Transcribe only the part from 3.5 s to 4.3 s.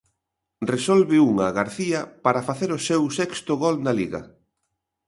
gol na Liga.